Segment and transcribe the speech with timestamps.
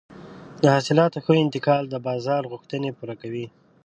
[0.61, 3.45] د حاصلاتو ښه انتقال د بازار غوښتنې پوره کوي.